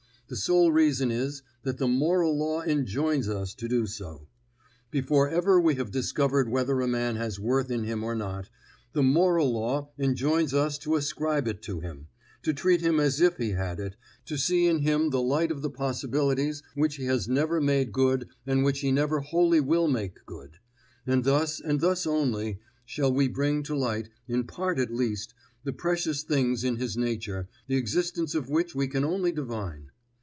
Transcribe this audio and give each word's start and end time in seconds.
The 0.29 0.37
sole 0.37 0.71
reason 0.71 1.11
is, 1.11 1.41
that 1.63 1.77
the 1.77 1.89
moral 1.89 2.37
law 2.37 2.61
enjoins 2.61 3.27
us 3.27 3.53
to 3.55 3.67
do 3.67 3.85
so. 3.85 4.29
Before 4.89 5.27
ever 5.29 5.59
we 5.59 5.75
have 5.75 5.91
discovered 5.91 6.47
whether 6.47 6.79
a 6.79 6.87
man 6.87 7.17
has 7.17 7.37
worth 7.37 7.69
in 7.69 7.83
him 7.83 8.01
or 8.01 8.15
not, 8.15 8.49
the 8.93 9.03
moral 9.03 9.51
law 9.51 9.89
enjoins 9.99 10.53
us 10.53 10.77
to 10.77 10.95
ascribe 10.95 11.49
it 11.49 11.61
to 11.63 11.81
him, 11.81 12.07
to 12.43 12.53
treat 12.53 12.79
him 12.79 12.97
as 12.97 13.19
if 13.19 13.35
he 13.39 13.49
had 13.49 13.77
it, 13.81 13.97
to 14.27 14.37
see 14.37 14.67
in 14.67 14.79
him 14.79 15.09
the 15.09 15.21
light 15.21 15.51
of 15.51 15.61
the 15.61 15.69
possibilities 15.69 16.63
which 16.75 16.95
he 16.95 17.03
has 17.07 17.27
never 17.27 17.59
made 17.59 17.91
good 17.91 18.29
and 18.47 18.63
which 18.63 18.79
he 18.79 18.89
never 18.93 19.19
wholly 19.19 19.59
will 19.59 19.89
make 19.89 20.25
good: 20.25 20.59
and 21.05 21.25
thus, 21.25 21.59
and 21.59 21.81
thus 21.81 22.07
only, 22.07 22.57
shall 22.85 23.11
we 23.11 23.27
bring 23.27 23.63
to 23.63 23.75
light, 23.75 24.07
in 24.29 24.45
part 24.45 24.79
at 24.79 24.93
least, 24.95 25.33
the 25.65 25.73
precious 25.73 26.23
things 26.23 26.63
in 26.63 26.77
his 26.77 26.95
nature, 26.95 27.49
the 27.67 27.75
existence 27.75 28.33
of 28.33 28.47
which 28.49 28.73
we 28.73 28.87
can 28.87 29.03
only 29.03 29.33
divine. 29.33 29.89